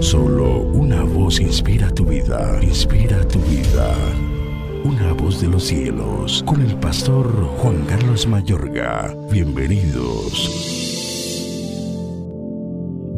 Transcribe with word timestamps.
Solo 0.00 0.60
una 0.60 1.02
voz 1.02 1.40
inspira 1.40 1.90
tu 1.90 2.04
vida, 2.04 2.58
inspira 2.62 3.26
tu 3.26 3.38
vida. 3.40 3.94
Una 4.84 5.12
voz 5.14 5.40
de 5.40 5.48
los 5.48 5.64
cielos, 5.64 6.44
con 6.46 6.60
el 6.60 6.76
pastor 6.76 7.26
Juan 7.58 7.84
Carlos 7.86 8.26
Mayorga. 8.26 9.16
Bienvenidos. 9.32 10.52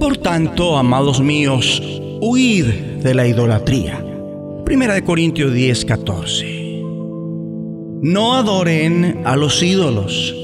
Por 0.00 0.16
tanto, 0.16 0.78
amados 0.78 1.20
míos, 1.20 1.82
huid 2.20 2.66
de 3.02 3.14
la 3.14 3.26
idolatría. 3.26 4.04
Primera 4.64 4.94
de 4.94 5.04
Corintios 5.04 5.52
10, 5.52 5.84
14. 5.84 6.82
No 8.02 8.34
adoren 8.34 9.20
a 9.24 9.36
los 9.36 9.62
ídolos. 9.62 10.34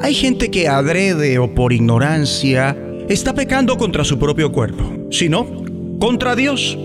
Hay 0.00 0.14
gente 0.14 0.50
que 0.50 0.68
adrede 0.68 1.38
o 1.38 1.54
por 1.54 1.72
ignorancia 1.72 2.76
está 3.08 3.34
pecando 3.34 3.76
contra 3.76 4.04
su 4.04 4.18
propio 4.18 4.52
cuerpo, 4.52 4.84
sino 5.10 5.61
contra 6.02 6.34
Dios, 6.34 6.76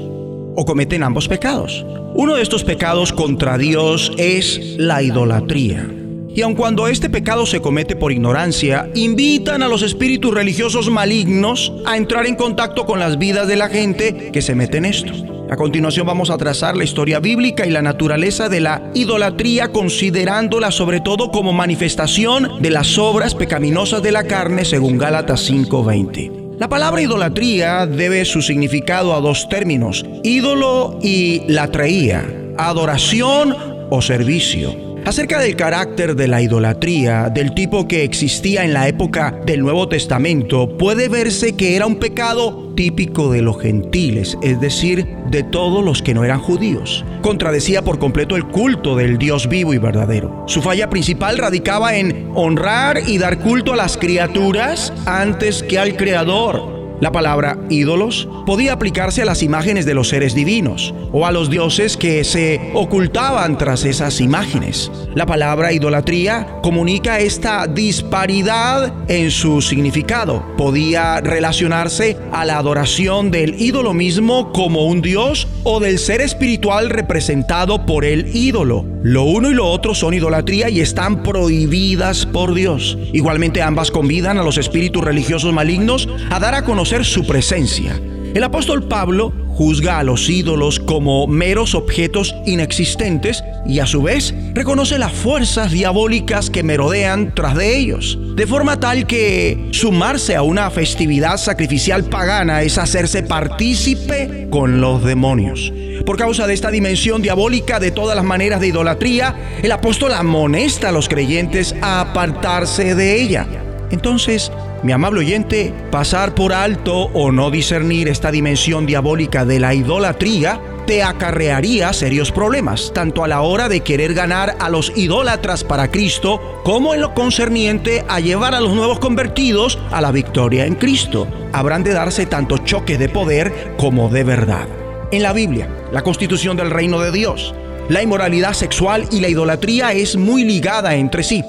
o 0.55 0.63
cometen 0.63 1.01
ambos 1.01 1.27
pecados. 1.27 1.83
Uno 2.13 2.35
de 2.35 2.43
estos 2.43 2.63
pecados 2.63 3.11
contra 3.11 3.57
Dios 3.57 4.11
es 4.15 4.75
la 4.77 5.01
idolatría. 5.01 5.89
Y 6.35 6.43
aun 6.43 6.53
cuando 6.53 6.87
este 6.87 7.09
pecado 7.09 7.47
se 7.47 7.59
comete 7.59 7.95
por 7.95 8.11
ignorancia, 8.11 8.91
invitan 8.93 9.63
a 9.63 9.69
los 9.69 9.81
espíritus 9.81 10.35
religiosos 10.35 10.91
malignos 10.91 11.73
a 11.87 11.97
entrar 11.97 12.27
en 12.27 12.35
contacto 12.35 12.85
con 12.85 12.99
las 12.99 13.17
vidas 13.17 13.47
de 13.47 13.55
la 13.55 13.69
gente 13.69 14.29
que 14.31 14.43
se 14.43 14.53
mete 14.53 14.77
en 14.77 14.85
esto. 14.85 15.13
A 15.49 15.55
continuación 15.55 16.05
vamos 16.05 16.29
a 16.29 16.37
trazar 16.37 16.77
la 16.77 16.83
historia 16.83 17.19
bíblica 17.19 17.65
y 17.65 17.71
la 17.71 17.81
naturaleza 17.81 18.49
de 18.49 18.59
la 18.59 18.91
idolatría 18.93 19.71
considerándola 19.71 20.69
sobre 20.69 20.99
todo 20.99 21.31
como 21.31 21.53
manifestación 21.53 22.61
de 22.61 22.69
las 22.69 22.99
obras 22.99 23.33
pecaminosas 23.33 24.03
de 24.03 24.11
la 24.11 24.25
carne 24.25 24.63
según 24.63 24.99
Gálatas 24.99 25.41
5:20. 25.49 26.36
La 26.57 26.67
palabra 26.67 27.03
idolatría 27.03 27.85
debe 27.85 28.25
su 28.25 28.41
significado 28.41 29.13
a 29.13 29.21
dos 29.21 29.47
términos, 29.47 30.03
ídolo 30.23 30.97
y 31.03 31.43
latreía, 31.47 32.25
adoración 32.57 33.55
o 33.91 34.01
servicio. 34.01 34.86
Acerca 35.07 35.39
del 35.39 35.55
carácter 35.55 36.17
de 36.17 36.27
la 36.27 36.41
idolatría, 36.41 37.29
del 37.29 37.53
tipo 37.53 37.87
que 37.87 38.03
existía 38.03 38.65
en 38.65 38.73
la 38.73 38.89
época 38.89 39.39
del 39.45 39.61
Nuevo 39.61 39.87
Testamento, 39.87 40.77
puede 40.77 41.07
verse 41.07 41.55
que 41.55 41.77
era 41.77 41.85
un 41.85 41.95
pecado 41.95 42.73
típico 42.75 43.31
de 43.31 43.41
los 43.41 43.57
gentiles, 43.57 44.37
es 44.43 44.59
decir, 44.59 45.07
de 45.31 45.43
todos 45.43 45.81
los 45.81 46.01
que 46.01 46.13
no 46.13 46.25
eran 46.25 46.41
judíos. 46.41 47.05
Contradecía 47.21 47.85
por 47.85 47.99
completo 47.99 48.35
el 48.35 48.47
culto 48.47 48.97
del 48.97 49.17
Dios 49.17 49.47
vivo 49.47 49.73
y 49.73 49.77
verdadero. 49.77 50.43
Su 50.45 50.61
falla 50.61 50.89
principal 50.89 51.37
radicaba 51.37 51.95
en 51.95 52.29
honrar 52.35 52.99
y 53.07 53.17
dar 53.17 53.39
culto 53.39 53.71
a 53.71 53.77
las 53.77 53.95
criaturas 53.95 54.91
antes 55.05 55.63
que 55.63 55.79
al 55.79 55.95
Creador. 55.95 56.76
La 56.99 57.11
palabra 57.11 57.59
ídolos 57.69 58.27
podía 58.47 58.73
aplicarse 58.73 59.21
a 59.21 59.25
las 59.25 59.43
imágenes 59.43 59.85
de 59.85 59.93
los 59.93 60.09
seres 60.09 60.33
divinos 60.33 60.95
o 61.11 61.27
a 61.27 61.31
los 61.31 61.51
dioses 61.51 61.95
que 61.95 62.23
se 62.23 62.71
ocultaban 62.73 63.59
tras 63.59 63.85
esas 63.85 64.19
imágenes. 64.19 64.91
La 65.13 65.27
palabra 65.27 65.71
idolatría 65.73 66.57
comunica 66.63 67.19
esta 67.19 67.67
disparidad 67.67 68.91
en 69.07 69.29
su 69.29 69.61
significado. 69.61 70.43
Podía 70.57 71.21
relacionarse 71.21 72.17
a 72.31 72.45
la 72.45 72.57
adoración 72.57 73.29
del 73.29 73.61
ídolo 73.61 73.93
mismo 73.93 74.51
como 74.51 74.87
un 74.87 75.03
dios 75.03 75.47
o 75.63 75.79
del 75.79 75.99
ser 75.99 76.21
espiritual 76.21 76.89
representado 76.89 77.85
por 77.85 78.05
el 78.05 78.35
ídolo. 78.35 78.85
Lo 79.03 79.23
uno 79.23 79.51
y 79.51 79.53
lo 79.53 79.67
otro 79.67 79.93
son 79.93 80.15
idolatría 80.15 80.69
y 80.69 80.81
están 80.81 81.21
prohibidas 81.21 82.25
por 82.25 82.55
Dios. 82.55 82.97
Igualmente 83.13 83.61
ambas 83.61 83.91
convidan 83.91 84.39
a 84.39 84.43
los 84.43 84.57
espíritus 84.57 85.03
religiosos 85.03 85.53
malignos 85.53 86.09
a 86.31 86.39
dar 86.39 86.55
a 86.55 86.63
conocer 86.65 86.86
su 86.87 87.25
presencia. 87.25 87.99
El 88.33 88.43
apóstol 88.43 88.87
Pablo 88.87 89.33
juzga 89.49 89.99
a 89.99 90.03
los 90.03 90.29
ídolos 90.29 90.79
como 90.79 91.27
meros 91.27 91.75
objetos 91.75 92.33
inexistentes 92.45 93.43
y 93.65 93.79
a 93.79 93.85
su 93.85 94.03
vez 94.03 94.33
reconoce 94.53 94.97
las 94.97 95.11
fuerzas 95.11 95.71
diabólicas 95.71 96.49
que 96.49 96.63
merodean 96.63 97.33
tras 97.35 97.55
de 97.55 97.75
ellos, 97.75 98.17
de 98.35 98.47
forma 98.47 98.79
tal 98.79 99.05
que 99.05 99.67
sumarse 99.71 100.35
a 100.35 100.43
una 100.43 100.69
festividad 100.69 101.37
sacrificial 101.37 102.05
pagana 102.05 102.61
es 102.61 102.77
hacerse 102.77 103.23
partícipe 103.23 104.47
con 104.49 104.79
los 104.79 105.03
demonios. 105.03 105.73
Por 106.05 106.17
causa 106.17 106.47
de 106.47 106.53
esta 106.53 106.71
dimensión 106.71 107.21
diabólica 107.21 107.79
de 107.79 107.91
todas 107.91 108.15
las 108.15 108.23
maneras 108.23 108.61
de 108.61 108.67
idolatría, 108.67 109.35
el 109.61 109.71
apóstol 109.73 110.13
amonesta 110.13 110.89
a 110.89 110.93
los 110.93 111.09
creyentes 111.09 111.75
a 111.81 111.99
apartarse 111.99 112.95
de 112.95 113.21
ella. 113.21 113.45
Entonces, 113.89 114.51
mi 114.83 114.91
amable 114.91 115.21
oyente, 115.21 115.73
pasar 115.91 116.35
por 116.35 116.53
alto 116.53 117.09
o 117.13 117.31
no 117.31 117.49
discernir 117.51 118.07
esta 118.07 118.31
dimensión 118.31 118.85
diabólica 118.85 119.45
de 119.45 119.59
la 119.59 119.73
idolatría 119.73 120.61
te 120.87 121.03
acarrearía 121.03 121.91
serios 121.91 122.31
problemas, 122.31 122.91
tanto 122.93 123.23
a 123.23 123.27
la 123.27 123.41
hora 123.41 123.67
de 123.67 123.81
querer 123.81 124.13
ganar 124.13 124.55
a 124.59 124.69
los 124.69 124.93
idólatras 124.95 125.65
para 125.65 125.91
Cristo, 125.91 126.61
como 126.63 126.93
en 126.93 127.01
lo 127.01 127.13
concerniente 127.13 128.05
a 128.07 128.21
llevar 128.21 128.55
a 128.55 128.61
los 128.61 128.73
nuevos 128.73 128.99
convertidos 128.99 129.77
a 129.91 129.99
la 129.99 130.13
victoria 130.13 130.65
en 130.65 130.75
Cristo. 130.75 131.27
Habrán 131.51 131.83
de 131.83 131.91
darse 131.91 132.25
tanto 132.25 132.59
choques 132.59 132.97
de 132.97 133.09
poder 133.09 133.75
como 133.77 134.09
de 134.09 134.23
verdad. 134.23 134.67
En 135.11 135.23
la 135.23 135.33
Biblia, 135.33 135.67
la 135.91 136.03
constitución 136.03 136.55
del 136.55 136.71
reino 136.71 137.01
de 137.01 137.11
Dios, 137.11 137.53
la 137.89 138.01
inmoralidad 138.01 138.53
sexual 138.53 139.07
y 139.11 139.19
la 139.19 139.27
idolatría 139.27 139.91
es 139.91 140.15
muy 140.15 140.45
ligada 140.45 140.95
entre 140.95 141.23
sí. 141.23 141.43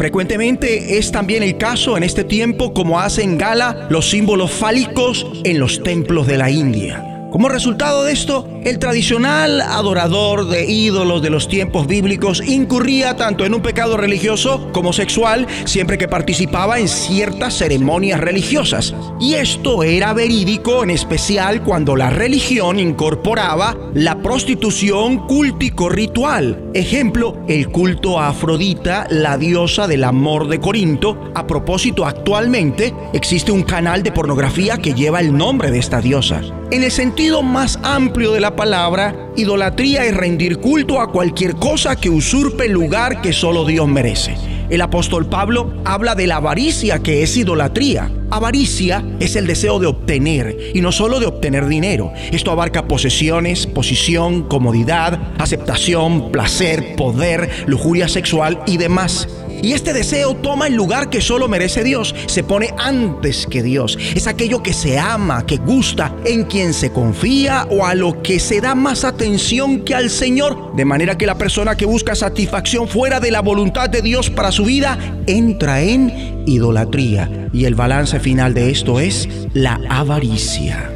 Frecuentemente 0.00 0.96
es 0.96 1.12
también 1.12 1.42
el 1.42 1.58
caso 1.58 1.98
en 1.98 2.02
este 2.02 2.24
tiempo 2.24 2.72
como 2.72 2.98
hacen 2.98 3.36
gala 3.36 3.86
los 3.90 4.08
símbolos 4.08 4.50
fálicos 4.50 5.26
en 5.44 5.60
los 5.60 5.82
templos 5.82 6.26
de 6.26 6.38
la 6.38 6.50
India. 6.50 7.09
Como 7.30 7.48
resultado 7.48 8.02
de 8.02 8.12
esto, 8.12 8.48
el 8.64 8.80
tradicional 8.80 9.60
adorador 9.60 10.48
de 10.48 10.68
ídolos 10.68 11.22
de 11.22 11.30
los 11.30 11.46
tiempos 11.46 11.86
bíblicos 11.86 12.42
incurría 12.44 13.14
tanto 13.14 13.46
en 13.46 13.54
un 13.54 13.62
pecado 13.62 13.96
religioso 13.96 14.68
como 14.72 14.92
sexual 14.92 15.46
siempre 15.64 15.96
que 15.96 16.08
participaba 16.08 16.80
en 16.80 16.88
ciertas 16.88 17.56
ceremonias 17.56 18.18
religiosas. 18.18 18.94
Y 19.20 19.34
esto 19.34 19.84
era 19.84 20.12
verídico 20.12 20.82
en 20.82 20.90
especial 20.90 21.62
cuando 21.62 21.94
la 21.94 22.10
religión 22.10 22.80
incorporaba 22.80 23.76
la 23.94 24.20
prostitución 24.20 25.28
cúltico-ritual. 25.28 26.70
Ejemplo, 26.74 27.36
el 27.46 27.68
culto 27.68 28.18
a 28.18 28.28
Afrodita, 28.28 29.06
la 29.08 29.38
diosa 29.38 29.86
del 29.86 30.02
amor 30.02 30.48
de 30.48 30.58
Corinto. 30.58 31.30
A 31.36 31.46
propósito, 31.46 32.06
actualmente 32.06 32.92
existe 33.12 33.52
un 33.52 33.62
canal 33.62 34.02
de 34.02 34.10
pornografía 34.10 34.78
que 34.78 34.94
lleva 34.94 35.20
el 35.20 35.36
nombre 35.36 35.70
de 35.70 35.78
esta 35.78 36.00
diosa. 36.00 36.42
En 36.72 36.84
el 36.84 36.92
sentido 37.20 37.42
más 37.42 37.78
amplio 37.82 38.32
de 38.32 38.40
la 38.40 38.56
palabra, 38.56 39.14
idolatría 39.36 40.06
es 40.06 40.16
rendir 40.16 40.56
culto 40.56 41.02
a 41.02 41.12
cualquier 41.12 41.54
cosa 41.56 41.94
que 41.94 42.08
usurpe 42.08 42.64
el 42.64 42.72
lugar 42.72 43.20
que 43.20 43.34
solo 43.34 43.66
Dios 43.66 43.86
merece. 43.86 44.36
El 44.70 44.80
apóstol 44.80 45.26
Pablo 45.26 45.74
habla 45.84 46.14
de 46.14 46.26
la 46.26 46.36
avaricia 46.36 47.00
que 47.00 47.22
es 47.22 47.36
idolatría. 47.36 48.10
Avaricia 48.30 49.04
es 49.18 49.36
el 49.36 49.46
deseo 49.46 49.78
de 49.78 49.88
obtener 49.88 50.56
y 50.72 50.80
no 50.80 50.92
solo 50.92 51.20
de 51.20 51.26
obtener 51.26 51.66
dinero. 51.66 52.10
Esto 52.32 52.52
abarca 52.52 52.88
posesiones, 52.88 53.66
posición, 53.66 54.44
comodidad, 54.44 55.20
aceptación, 55.36 56.32
placer, 56.32 56.96
poder, 56.96 57.50
lujuria 57.66 58.08
sexual 58.08 58.62
y 58.66 58.78
demás. 58.78 59.28
Y 59.62 59.72
este 59.72 59.92
deseo 59.92 60.34
toma 60.34 60.66
el 60.66 60.74
lugar 60.74 61.10
que 61.10 61.20
solo 61.20 61.48
merece 61.48 61.84
Dios, 61.84 62.14
se 62.26 62.42
pone 62.42 62.70
antes 62.78 63.46
que 63.46 63.62
Dios. 63.62 63.98
Es 64.14 64.26
aquello 64.26 64.62
que 64.62 64.72
se 64.72 64.98
ama, 64.98 65.44
que 65.46 65.56
gusta, 65.56 66.14
en 66.24 66.44
quien 66.44 66.72
se 66.72 66.90
confía 66.92 67.66
o 67.70 67.84
a 67.84 67.94
lo 67.94 68.22
que 68.22 68.40
se 68.40 68.60
da 68.60 68.74
más 68.74 69.04
atención 69.04 69.80
que 69.84 69.94
al 69.94 70.10
Señor. 70.10 70.74
De 70.76 70.84
manera 70.84 71.18
que 71.18 71.26
la 71.26 71.38
persona 71.38 71.76
que 71.76 71.84
busca 71.86 72.14
satisfacción 72.14 72.88
fuera 72.88 73.20
de 73.20 73.30
la 73.30 73.40
voluntad 73.40 73.90
de 73.90 74.02
Dios 74.02 74.30
para 74.30 74.52
su 74.52 74.64
vida 74.64 74.98
entra 75.26 75.82
en 75.82 76.44
idolatría. 76.46 77.48
Y 77.52 77.64
el 77.64 77.74
balance 77.74 78.20
final 78.20 78.54
de 78.54 78.70
esto 78.70 79.00
es 79.00 79.28
la 79.52 79.80
avaricia. 79.88 80.90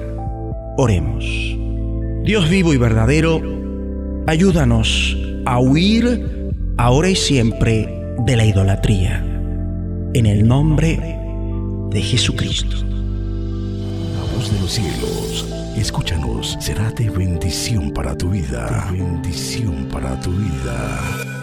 Oremos. 0.76 1.24
Dios 2.24 2.48
vivo 2.48 2.72
y 2.72 2.78
verdadero, 2.78 3.42
ayúdanos 4.26 5.16
a 5.44 5.60
huir 5.60 6.50
ahora 6.78 7.10
y 7.10 7.16
siempre 7.16 8.03
de 8.18 8.36
la 8.36 8.44
idolatría. 8.44 9.24
En 10.14 10.26
el 10.26 10.46
nombre 10.46 11.18
de 11.90 12.02
Jesucristo. 12.02 12.76
La 12.76 14.34
voz 14.34 14.52
de 14.52 14.60
los 14.60 14.72
cielos, 14.72 15.46
escúchanos, 15.76 16.56
será 16.60 16.90
de 16.92 17.10
bendición 17.10 17.90
para 17.92 18.16
tu 18.16 18.30
vida. 18.30 18.88
De 18.90 18.98
bendición 18.98 19.88
para 19.90 20.18
tu 20.20 20.30
vida. 20.30 21.33